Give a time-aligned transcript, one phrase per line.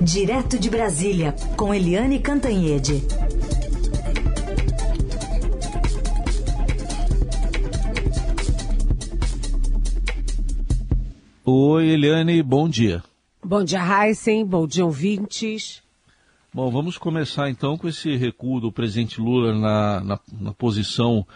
[0.00, 3.02] Direto de Brasília, com Eliane Cantanhede.
[11.44, 13.02] Oi, Eliane, bom dia.
[13.42, 14.44] Bom dia, Heisen.
[14.44, 15.82] Bom dia, ouvintes.
[16.52, 21.26] Bom, vamos começar então com esse recuo do presidente Lula na, na, na posição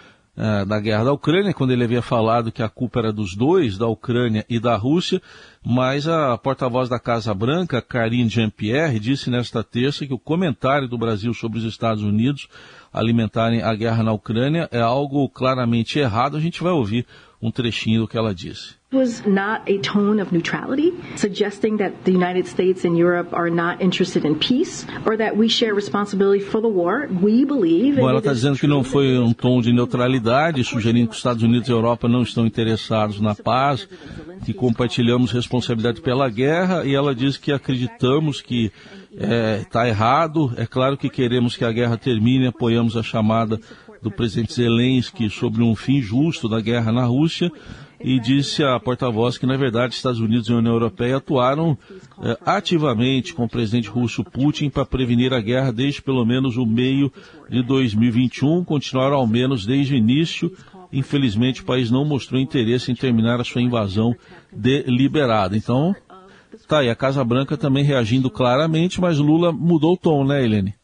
[0.41, 3.77] uh, da guerra da Ucrânia, quando ele havia falado que a culpa era dos dois,
[3.77, 5.21] da Ucrânia e da Rússia,
[5.63, 10.97] mas a porta-voz da Casa Branca, Karine Jean-Pierre, disse nesta terça que o comentário do
[10.97, 12.49] Brasil sobre os Estados Unidos
[12.91, 16.37] alimentarem a guerra na Ucrânia é algo claramente errado.
[16.37, 17.07] A gente vai ouvir
[17.43, 18.81] um trechinho do que ela disse.
[18.93, 23.81] was not a tone of neutrality, suggesting that the United States and Europe are not
[23.81, 27.09] interested in peace or that we share responsibility for the war.
[27.23, 27.97] We believe.
[27.97, 31.43] Bom, ela está dizendo que não foi um tom de neutralidade, sugerindo que os Estados
[31.43, 33.89] Unidos e a Europa não estão interessados na paz,
[34.45, 38.73] que compartilhamos responsabilidade pela guerra, e ela diz que acreditamos que
[39.61, 40.53] está é, errado.
[40.57, 43.61] É claro que queremos que a guerra termine, apoiamos a chamada
[44.03, 47.51] do presidente Zelensky sobre um fim justo da guerra na Rússia
[48.03, 51.77] e disse a porta-voz que, na verdade, Estados Unidos e União Europeia atuaram
[52.23, 56.65] eh, ativamente com o presidente russo Putin para prevenir a guerra desde pelo menos o
[56.65, 57.13] meio
[57.49, 60.51] de 2021, continuaram ao menos desde o início.
[60.91, 64.17] Infelizmente, o país não mostrou interesse em terminar a sua invasão
[64.51, 65.57] deliberada.
[65.57, 65.95] Então,
[66.67, 70.80] tá aí, a Casa Branca também reagindo claramente, mas Lula mudou o tom, né, Helene?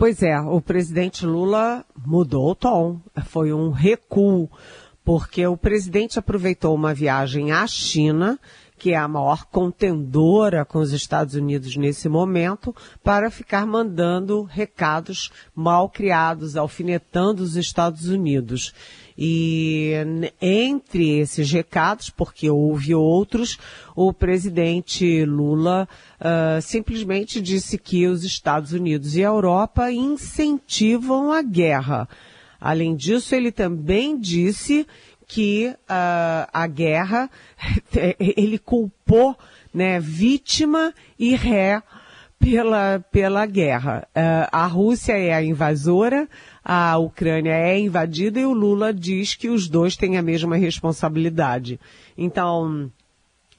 [0.00, 2.98] Pois é, o presidente Lula mudou o tom.
[3.26, 4.48] Foi um recuo
[5.04, 8.40] porque o presidente aproveitou uma viagem à China,
[8.80, 15.30] que é a maior contendora com os Estados Unidos nesse momento, para ficar mandando recados
[15.54, 18.72] mal criados, alfinetando os Estados Unidos.
[19.18, 19.92] E
[20.40, 23.58] entre esses recados, porque houve outros,
[23.94, 25.86] o presidente Lula
[26.18, 32.08] uh, simplesmente disse que os Estados Unidos e a Europa incentivam a guerra.
[32.58, 34.86] Além disso, ele também disse
[35.30, 37.30] que uh, a guerra,
[38.18, 39.36] ele culpou
[39.72, 41.80] né, vítima e ré
[42.36, 44.08] pela, pela guerra.
[44.08, 46.28] Uh, a Rússia é a invasora,
[46.64, 51.78] a Ucrânia é invadida e o Lula diz que os dois têm a mesma responsabilidade.
[52.18, 52.90] Então,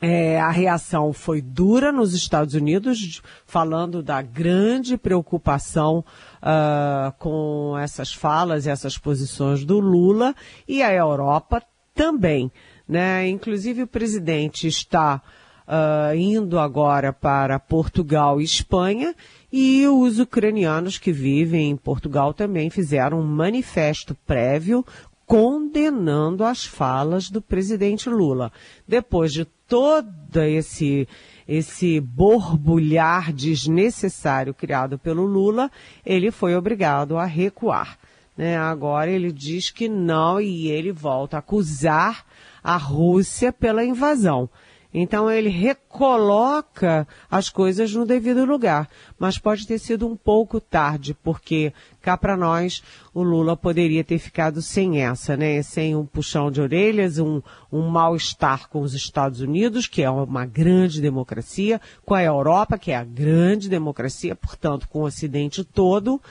[0.01, 6.03] é, a reação foi dura nos Estados Unidos, falando da grande preocupação
[6.41, 10.35] uh, com essas falas e essas posições do Lula,
[10.67, 11.61] e a Europa
[11.93, 12.51] também.
[12.87, 13.29] Né?
[13.29, 15.21] Inclusive o presidente está
[15.67, 19.13] uh, indo agora para Portugal e Espanha,
[19.53, 24.83] e os ucranianos que vivem em Portugal também fizeram um manifesto prévio
[25.31, 28.51] condenando as falas do presidente Lula.
[28.85, 31.07] Depois de todo esse
[31.47, 35.71] esse borbulhar desnecessário criado pelo Lula,
[36.05, 37.97] ele foi obrigado a recuar.
[38.35, 38.57] Né?
[38.57, 42.25] Agora ele diz que não e ele volta a acusar
[42.61, 44.49] a Rússia pela invasão.
[44.93, 48.89] Então ele recoloca as coisas no devido lugar.
[49.17, 54.17] Mas pode ter sido um pouco tarde, porque cá para nós o Lula poderia ter
[54.17, 55.61] ficado sem essa, né?
[55.61, 57.41] Sem um puxão de orelhas, um,
[57.71, 62.91] um mal-estar com os Estados Unidos, que é uma grande democracia, com a Europa, que
[62.91, 66.21] é a grande democracia, portanto, com o Ocidente todo,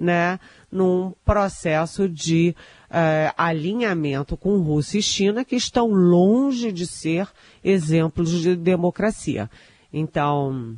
[0.00, 0.40] né?
[0.72, 2.56] Num processo de
[2.90, 7.28] uh, alinhamento com Rússia e China, que estão longe de ser
[7.62, 9.50] exemplos de democracia.
[9.92, 10.76] Então,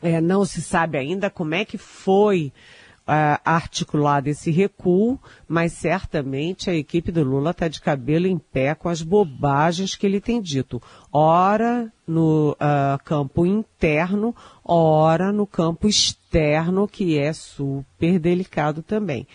[0.00, 2.52] é, não se sabe ainda como é que foi
[3.00, 5.18] uh, articulado esse recuo,
[5.48, 10.06] mas certamente a equipe do Lula está de cabelo em pé com as bobagens que
[10.06, 10.80] ele tem dito.
[11.12, 14.34] Ora no uh, campo interno,
[14.64, 16.19] ora no campo externo,
[16.90, 19.26] que é super delicado também.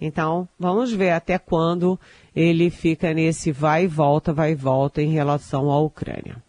[0.00, 1.98] Então, vamos ver até quando
[2.34, 6.42] ele fica nesse vai e volta, vai e volta em relação à Ucrânia.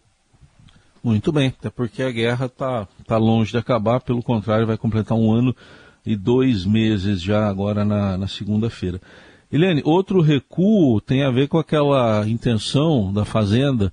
[1.02, 5.16] Muito bem, até porque a guerra está tá longe de acabar, pelo contrário, vai completar
[5.16, 5.54] um ano
[6.04, 9.00] e dois meses já agora na, na segunda-feira.
[9.50, 13.92] Helene, outro recuo tem a ver com aquela intenção da Fazenda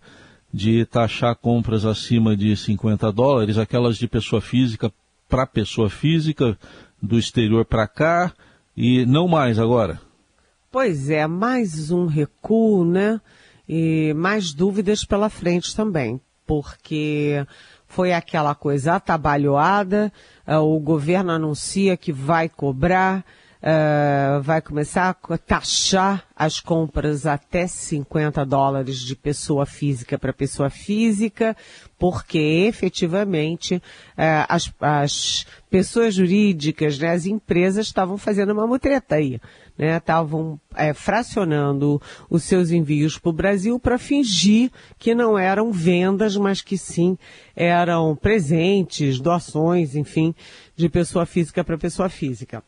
[0.51, 4.91] de taxar compras acima de 50 dólares, aquelas de pessoa física
[5.33, 6.55] para pessoa física,
[7.01, 8.31] do exterior para cá,
[8.77, 9.99] e não mais agora.
[10.71, 13.19] Pois é, mais um recuo, né?
[13.67, 17.43] E mais dúvidas pela frente também, porque
[17.87, 20.13] foi aquela coisa atabalhoada,
[20.45, 23.25] eh, o governo anuncia que vai cobrar,
[23.63, 30.69] uh, vai começar a taxar as compras até 50 dólares de pessoa física para pessoa
[30.69, 31.55] física,
[31.97, 39.39] porque efetivamente uh, as, as, pessoas jurídicas, né, as empresas estavam fazendo uma mutreta aí.
[39.75, 41.99] Estavam né, é, fracionando
[42.29, 44.69] os seus envios para o Brasil para fingir
[44.99, 47.17] que não eram vendas, mas que sim
[47.55, 50.35] eram presentes, doações, enfim,
[50.75, 52.63] de pessoa física para pessoa física.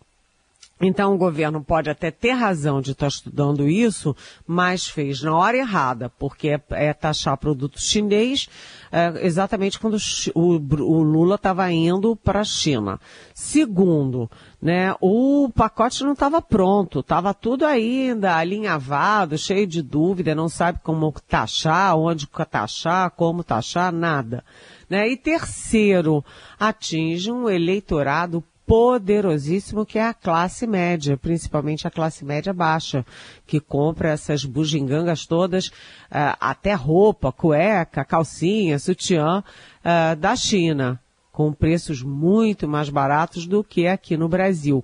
[0.79, 4.13] Então o governo pode até ter razão de estar estudando isso,
[4.45, 8.49] mas fez na hora errada, porque é, é taxar produto chinês
[8.91, 9.95] é, exatamente quando
[10.33, 12.99] o, o Lula estava indo para a China.
[13.33, 14.29] Segundo,
[14.61, 20.79] né, o pacote não estava pronto, estava tudo ainda alinhavado, cheio de dúvida, não sabe
[20.83, 24.43] como taxar, onde taxar, como taxar, nada.
[24.89, 25.07] Né?
[25.07, 26.23] E terceiro,
[26.59, 33.05] atinge um eleitorado poderosíssimo que é a classe média, principalmente a classe média baixa,
[33.45, 40.99] que compra essas bugigangas todas, uh, até roupa, cueca, calcinha, sutiã, uh, da China,
[41.31, 44.83] com preços muito mais baratos do que aqui no Brasil.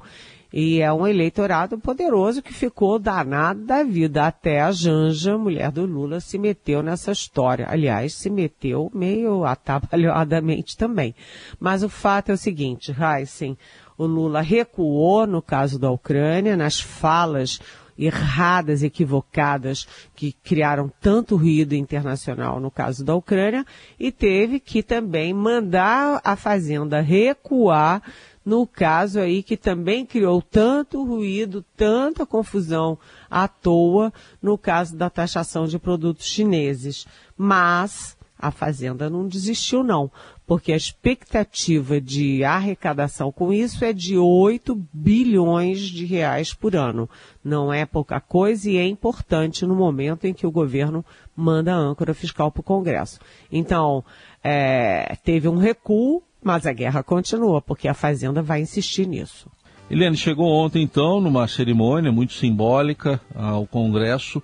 [0.53, 4.25] E é um eleitorado poderoso que ficou danado da vida.
[4.25, 7.67] Até a Janja, mulher do Lula, se meteu nessa história.
[7.69, 11.15] Aliás, se meteu meio atabalhadamente também.
[11.59, 13.57] Mas o fato é o seguinte, Heisen,
[13.97, 17.59] o Lula recuou no caso da Ucrânia, nas falas
[17.97, 23.65] erradas, equivocadas, que criaram tanto ruído internacional no caso da Ucrânia,
[23.99, 28.01] e teve que também mandar a Fazenda recuar
[28.45, 32.97] no caso aí que também criou tanto ruído, tanta confusão
[33.29, 34.11] à toa,
[34.41, 37.05] no caso da taxação de produtos chineses.
[37.37, 40.11] Mas a Fazenda não desistiu não,
[40.47, 47.07] porque a expectativa de arrecadação com isso é de 8 bilhões de reais por ano.
[47.43, 51.05] Não é pouca coisa e é importante no momento em que o governo
[51.35, 53.19] manda a âncora fiscal para o Congresso.
[53.51, 54.03] Então,
[54.43, 59.49] é, teve um recuo, mas a guerra continua, porque a Fazenda vai insistir nisso.
[59.89, 64.41] Eliane, chegou ontem, então, numa cerimônia muito simbólica ao Congresso,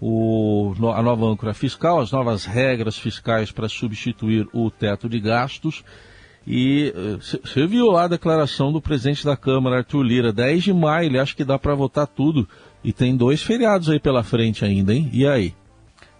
[0.00, 5.84] o, a nova âncora fiscal, as novas regras fiscais para substituir o teto de gastos.
[6.46, 6.92] E
[7.42, 11.06] você eh, viu lá a declaração do presidente da Câmara, Arthur Lira, 10 de maio,
[11.06, 12.48] ele acha que dá para votar tudo.
[12.84, 15.10] E tem dois feriados aí pela frente ainda, hein?
[15.12, 15.54] E aí?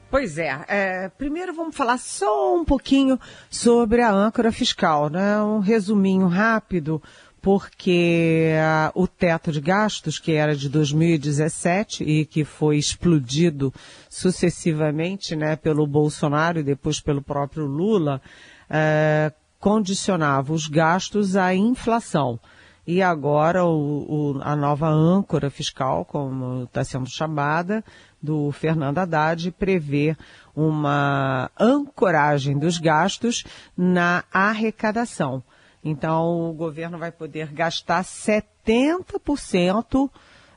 [0.09, 3.19] Pois é, é, primeiro vamos falar só um pouquinho
[3.51, 5.43] sobre a âncora fiscal, né?
[5.43, 7.03] Um resuminho rápido,
[7.47, 13.73] porque uh, o teto de gastos, que era de 2017 e que foi explodido
[14.11, 18.21] sucessivamente, né, pelo Bolsonaro e depois pelo próprio Lula,
[18.69, 22.41] uh, condicionava os gastos à inflação.
[22.87, 27.83] E agora o, o, a nova âncora fiscal, como está sendo chamada,
[28.23, 30.17] do Fernando Haddad prevê
[30.55, 33.45] uma ancoragem dos gastos
[33.77, 35.43] na arrecadação.
[35.85, 40.11] Então, o governo vai poder gastar 70% uh,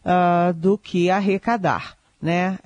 [0.04, 1.96] ah, do que arrecadar.
[2.22, 2.60] Né?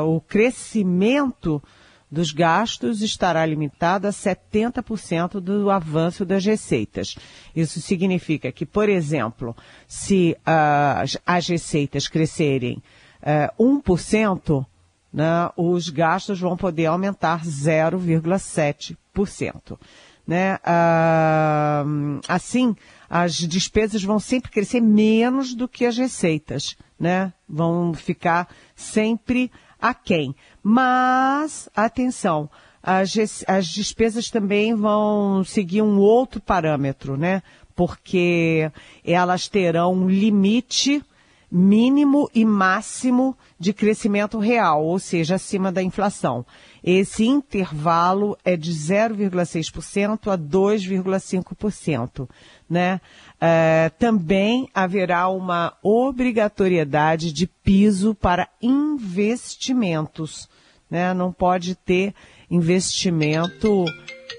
[0.00, 1.62] Uh, o crescimento
[2.10, 7.16] dos gastos estará limitado a 70% do avanço das receitas.
[7.54, 9.54] Isso significa que, por exemplo,
[9.86, 12.82] se uh, as receitas crescerem
[13.20, 14.64] é, 1%,
[15.12, 19.78] né, os gastos vão poder aumentar 0,7%.
[20.26, 20.58] Né?
[20.62, 21.84] Ah,
[22.28, 22.74] assim,
[23.08, 27.32] as despesas vão sempre crescer menos do que as receitas, né?
[27.48, 30.34] Vão ficar sempre aquém.
[30.62, 32.50] Mas, atenção,
[32.82, 33.14] as,
[33.46, 37.42] as despesas também vão seguir um outro parâmetro, né?
[37.74, 38.70] Porque
[39.04, 41.02] elas terão um limite
[41.50, 46.44] mínimo e máximo de crescimento real, ou seja, acima da inflação.
[46.82, 52.28] Esse intervalo é de 0,6% a 2,5%.
[52.68, 53.00] Né?
[53.40, 60.48] É, também haverá uma obrigatoriedade de piso para investimentos.
[60.90, 61.12] Né?
[61.14, 62.14] Não pode ter
[62.50, 63.84] investimento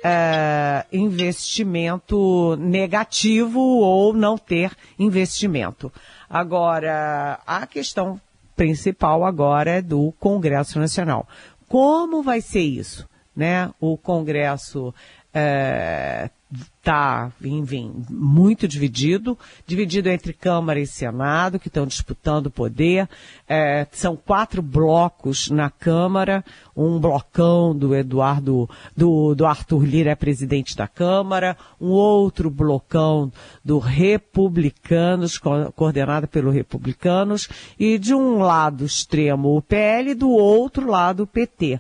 [0.04, 5.92] é, investimento negativo ou não ter investimento.
[6.30, 8.20] Agora, a questão
[8.56, 11.28] principal agora é do Congresso Nacional.
[11.70, 13.08] Como vai ser isso?
[13.36, 13.72] Né?
[13.80, 14.94] O Congresso
[15.34, 19.38] é, está, enfim, muito dividido,
[19.68, 23.08] dividido entre Câmara e Senado, que estão disputando o poder.
[23.48, 26.44] É, são quatro blocos na Câmara,
[26.76, 33.32] um blocão do Eduardo, do, do Arthur Lira é presidente da Câmara, um outro blocão
[33.64, 40.90] do Republicanos, co coordenado pelo Republicanos, e de um lado extremo o PL, do outro
[40.90, 41.80] lado o PT.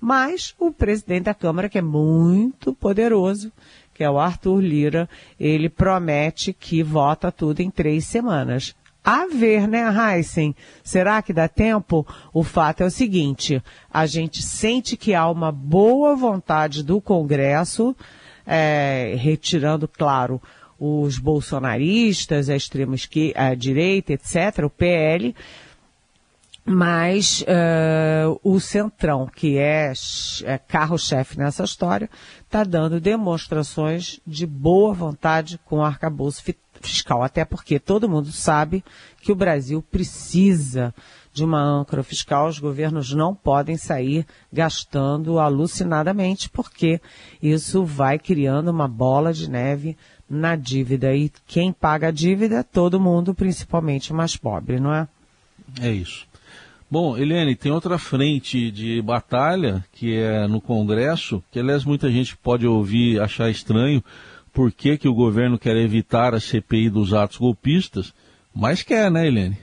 [0.00, 3.50] Mas o presidente da Câmara, que é muito poderoso,
[3.94, 5.08] que é o Arthur Lira,
[5.38, 8.74] ele promete que vota tudo em três semanas.
[9.04, 10.56] A ver, né, Heisen?
[10.82, 12.06] Será que dá tempo?
[12.32, 17.94] O fato é o seguinte, a gente sente que há uma boa vontade do Congresso,
[18.46, 20.40] é, retirando, claro,
[20.78, 25.34] os bolsonaristas, a extrema esquerda, a direita, etc., o PL,
[26.64, 29.92] mas uh, o Centrão, que é,
[30.44, 32.08] é carro-chefe nessa história,
[32.42, 36.42] está dando demonstrações de boa vontade com o arcabouço
[36.80, 38.82] fiscal, até porque todo mundo sabe
[39.20, 40.94] que o Brasil precisa
[41.34, 47.00] de uma âncora fiscal, os governos não podem sair gastando alucinadamente, porque
[47.42, 49.96] isso vai criando uma bola de neve
[50.30, 51.14] na dívida.
[51.14, 52.62] E quem paga a dívida?
[52.62, 55.08] Todo mundo, principalmente o mais pobre, não é?
[55.80, 56.24] É isso.
[56.90, 62.36] Bom, Eliane, tem outra frente de batalha, que é no Congresso, que aliás muita gente
[62.36, 64.02] pode ouvir achar estranho
[64.52, 68.14] por que, que o governo quer evitar a CPI dos atos golpistas,
[68.54, 69.58] mas quer, né, Eliane?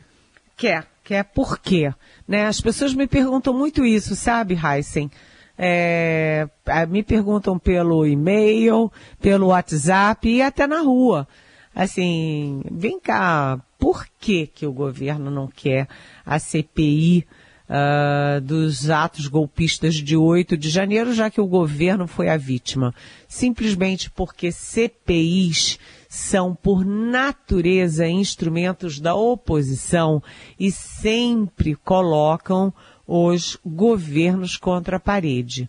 [0.58, 1.94] Quer, quer por quê?
[2.28, 2.46] Né?
[2.46, 5.10] As pessoas me perguntam muito isso, sabe, Heisen?
[5.58, 6.48] É,
[6.90, 11.28] me perguntam pelo e-mail, pelo WhatsApp e até na rua.
[11.74, 15.88] Assim, vem cá, por que, que o governo não quer
[16.24, 17.26] a CPI
[17.68, 22.38] uh, ah, dos atos golpistas de 8 de janeiro, já que o governo foi a
[22.38, 22.94] vítima?
[23.28, 30.22] Simplesmente porque CPIs são, por natureza, instrumentos da oposição
[30.60, 32.72] e sempre colocam
[33.08, 35.68] os governos contra a parede.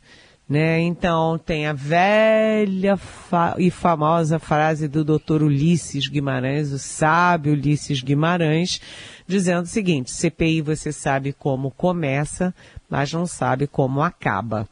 [0.52, 0.80] Né?
[0.80, 5.44] Então tem a velha fa e famosa frase do Dr.
[5.44, 8.78] Ulisses Guimarães, o sábio Ulisses Guimarães,
[9.26, 12.54] dizendo o seguinte: CPI você sabe como começa,
[12.90, 14.68] mas não sabe como acaba.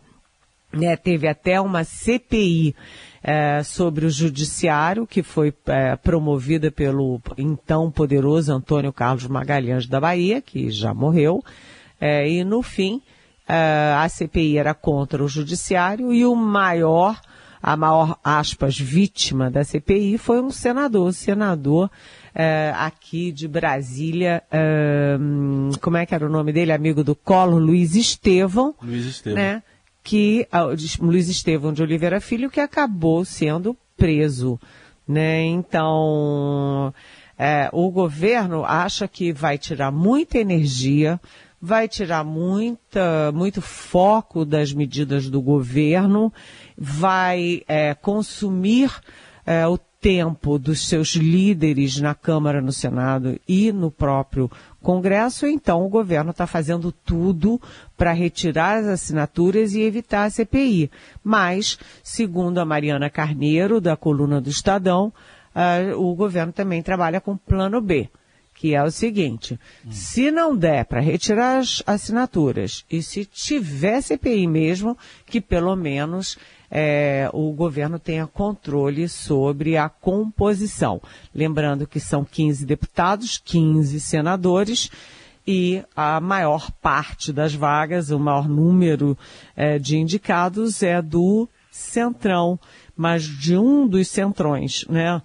[0.71, 0.95] Né?
[0.99, 2.77] Teve até uma CPI
[3.23, 9.99] é, sobre o judiciário que foi é, promovida pelo então poderoso Antônio Carlos Magalhães da
[9.99, 11.43] Bahia, que já morreu,
[11.99, 13.01] é, e no fim
[13.53, 17.21] a CPI era contra o judiciário e o maior,
[17.63, 21.91] a maior, aspas, vítima da CPI foi um senador, senador
[22.31, 26.71] Uh, aqui de Brasília, uh, como é que era o nome dele?
[26.71, 28.73] Amigo do Colo, Luiz Estevão.
[28.81, 29.37] Luiz Estevão.
[29.37, 29.63] Né?
[30.03, 30.47] Que,
[31.01, 34.61] Luiz Estevão de Oliveira Filho, que acabou sendo preso.
[35.07, 35.43] Né?
[35.43, 36.95] Então,
[37.73, 41.21] o governo acha que vai tirar muita energia
[41.61, 46.33] vai tirar muita, muito foco das medidas do governo,
[46.77, 48.91] vai é, consumir
[49.45, 54.51] é, o tempo dos seus líderes na Câmara, no Senado e no próprio
[54.81, 57.61] Congresso, então o governo está fazendo tudo
[57.99, 60.91] para retirar as assinaturas e evitar a CPI.
[61.23, 65.13] Mas, segundo a Mariana Carneiro, da coluna do Estadão,
[65.55, 68.09] uh, o governo também trabalha com plano B
[68.61, 69.91] que é o seguinte: hum.
[69.91, 76.37] se não der para retirar as assinaturas e se tiver CPI mesmo, que pelo menos
[76.71, 81.01] é, o governo tenha controle sobre a composição.
[81.35, 84.91] Lembrando que são 15 deputados, 15 senadores
[85.47, 89.17] e a maior parte das vagas, o maior número
[89.57, 92.61] é, de indicados é do Centrão,
[92.95, 95.23] mas de um dos centrões, né?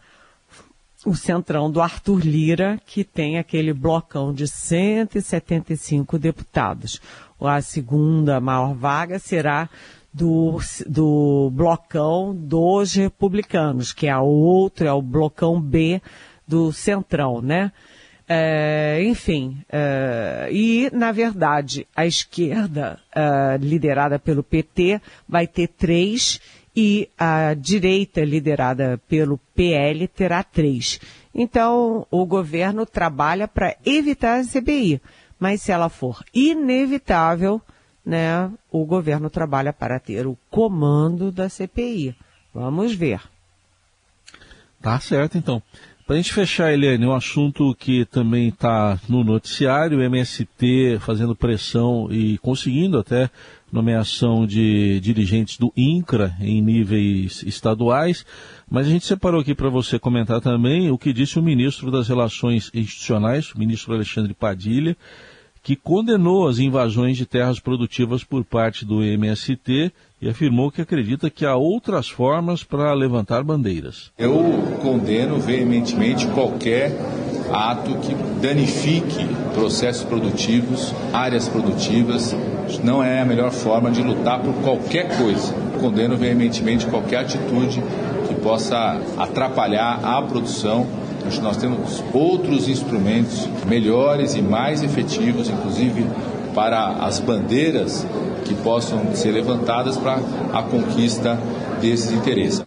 [1.05, 6.99] O centrão do Arthur Lira, que tem aquele blocão de 175 deputados.
[7.39, 9.69] A segunda maior vaga será
[10.11, 10.57] do,
[10.87, 16.01] do blocão dos republicanos, que é a outra, é o blocão B
[16.47, 17.71] do centrão, né?
[18.27, 26.41] É, enfim, é, e na verdade a esquerda, é, liderada pelo PT, vai ter três
[26.75, 30.99] e a direita, liderada pelo PL, terá três.
[31.33, 35.01] Então, o governo trabalha para evitar a CPI.
[35.39, 37.61] Mas se ela for inevitável,
[38.05, 42.15] né, o governo trabalha para ter o comando da CPI.
[42.53, 43.21] Vamos ver.
[44.81, 45.61] Tá certo, então.
[46.05, 51.35] Para a gente fechar, Eliane, um assunto que também está no noticiário, o MST fazendo
[51.35, 53.27] pressão e conseguindo até
[53.75, 58.25] nomeação de dirigentes do INCRA em níveis estaduais,
[58.69, 62.07] mas a gente separou aqui para você comentar também o que disse o ministro das
[62.07, 64.97] Relações Institucionais, o ministro Alexandre Padilha,
[65.61, 69.91] que condenou as invasões de terras produtivas por parte do MST
[70.21, 74.11] e afirmou que acredita que há outras formas para levantar bandeiras.
[74.17, 76.91] Eu condeno veementemente qualquer
[77.51, 82.35] ato que danifique processos produtivos, áreas produtivas.
[82.83, 85.53] Não é a melhor forma de lutar por qualquer coisa.
[85.79, 87.83] Condeno veementemente qualquer atitude
[88.27, 90.85] que possa atrapalhar a produção
[91.41, 96.05] nós temos outros instrumentos melhores e mais efetivos, inclusive
[96.53, 98.05] para as bandeiras
[98.45, 100.19] que possam ser levantadas para
[100.53, 101.37] a conquista
[101.81, 102.63] desses interesses.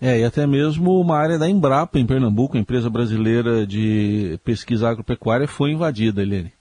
[0.00, 4.88] É, e até mesmo uma área da Embrapa em Pernambuco, a empresa brasileira de pesquisa
[4.88, 6.52] agropecuária, foi invadida, Helene.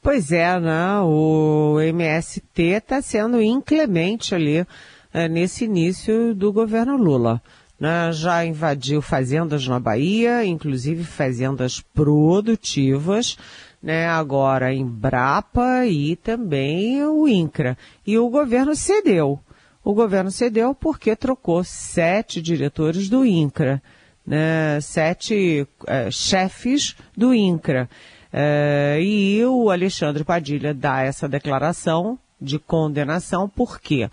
[0.00, 1.00] Pois é, né?
[1.00, 4.66] O MST está sendo inclemente ali
[5.12, 7.42] é, nesse início do governo Lula
[7.78, 13.36] né, já invadiu fazendas na Bahia, inclusive fazendas produtivas,
[13.82, 17.76] né, agora em Brapa e também o INCRA.
[18.06, 19.40] E o governo cedeu.
[19.84, 23.82] O governo cedeu porque trocou sete diretores do INCRA,
[24.26, 27.88] né, sete é, chefes do INCRA.
[28.32, 34.08] É, e o Alexandre Padilha dá essa declaração de condenação, por quê?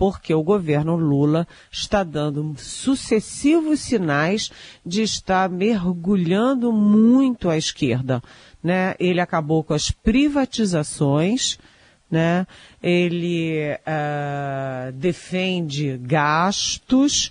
[0.00, 4.50] porque o governo Lula está dando sucessivos sinais
[4.84, 8.22] de estar mergulhando muito à esquerda.
[8.64, 8.94] Né?
[8.98, 11.58] Ele acabou com as privatizações,
[12.10, 12.46] né?
[12.82, 17.30] ele uh, defende gastos,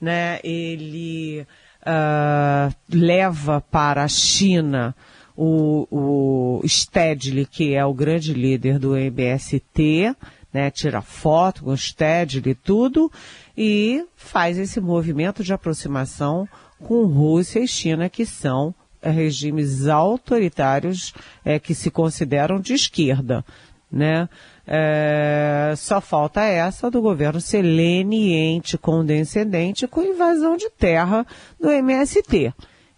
[0.00, 0.38] né?
[0.44, 1.46] ele
[1.82, 4.94] uh, leva para a China
[5.36, 10.14] o, o Stedley, que é o grande líder do MST,
[10.52, 13.10] né, tira foto com os TED e tudo,
[13.56, 16.48] e faz esse movimento de aproximação
[16.80, 23.44] com Rússia e China, que são regimes autoritários é, que se consideram de esquerda.
[23.90, 24.28] Né?
[24.66, 31.26] É, só falta essa do governo ser leniente, condescendente com invasão de terra
[31.58, 32.52] do MST.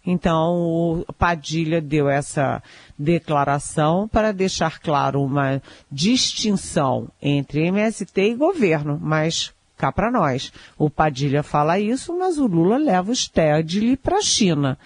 [0.05, 2.61] Então, o Padilha deu essa
[2.97, 10.51] declaração para deixar claro uma distinção entre MST e governo, mas cá para nós.
[10.77, 14.77] O Padilha fala isso, mas o Lula leva o Stedley para a China.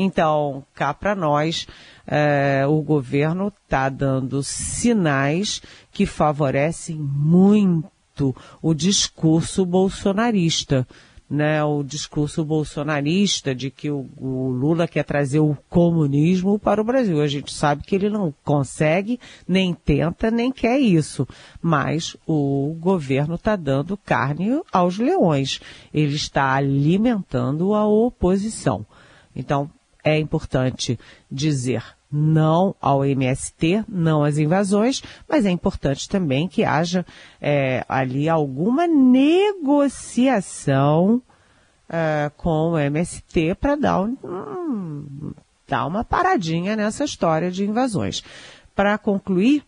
[0.00, 1.66] Então, cá para nós,
[2.06, 10.86] é, o governo está dando sinais que favorecem muito o discurso bolsonarista
[11.28, 16.84] né, o discurso bolsonarista de que o, o, Lula quer trazer o comunismo para o
[16.84, 17.20] Brasil.
[17.20, 21.28] A gente sabe que ele não consegue, nem tenta, nem quer isso.
[21.60, 25.60] Mas o governo está dando carne aos leões.
[25.92, 28.86] Ele está alimentando a oposição.
[29.36, 29.70] Então,
[30.08, 30.98] é importante
[31.30, 37.04] dizer não ao MST, não às invasões, mas é importante também que haja
[37.40, 40.02] é, ali alguma negociação
[41.88, 45.32] é, com o MST para dar, um,
[45.66, 48.22] dar uma paradinha nessa história de invasões.
[48.74, 49.62] Para concluir,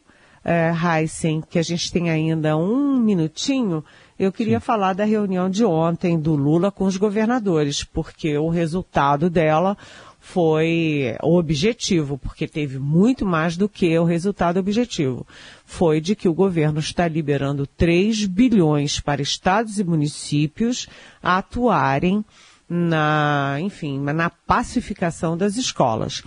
[0.45, 3.85] é, Heisen, que a gente tem ainda um minutinho,
[4.21, 4.67] eu queria Sim.
[4.67, 9.79] falar da reunião de ontem do Lula com os governadores, porque o resultado dela
[10.21, 15.27] foi o objetivo, porque teve muito mais do que o resultado objetivo.
[15.65, 20.87] Foi de que o governo está liberando 3 bilhões para estados e municípios
[21.23, 22.23] atuarem
[22.69, 26.23] na, enfim, na pacificação das escolas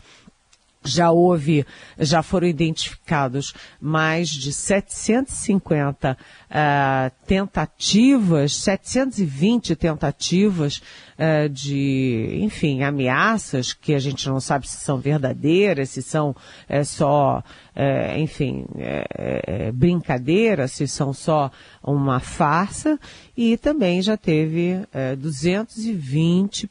[0.85, 1.65] já houve,
[1.97, 10.81] já foram identificados mais de 750 uh, tentativas, 720 tentativas
[11.17, 16.35] uh, de, enfim, ameaças que a gente não sabe se são verdadeiras, se são
[16.67, 17.43] é, só,
[17.75, 19.71] é, enfim, é,
[20.67, 21.51] se são só
[21.83, 22.99] uma farsa,
[23.35, 24.75] e também já teve
[25.17, 26.69] 220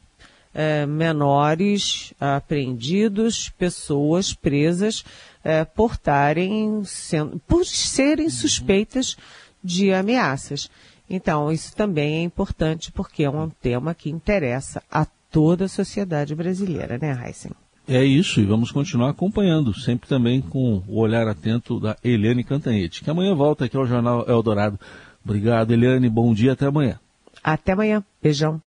[0.53, 5.03] é, menores apreendidos, pessoas presas
[5.43, 9.17] é, por, tarem, sendo, por serem suspeitas
[9.63, 10.69] de ameaças.
[11.09, 16.35] Então, isso também é importante porque é um tema que interessa a toda a sociedade
[16.35, 17.51] brasileira, né, Heisen?
[17.85, 23.03] É isso, e vamos continuar acompanhando, sempre também com o olhar atento da Eliane Cantanhete,
[23.03, 24.79] que amanhã volta aqui ao Jornal Eldorado.
[25.23, 26.97] Obrigado, Eliane, bom dia, até amanhã.
[27.43, 28.61] Até amanhã, beijão.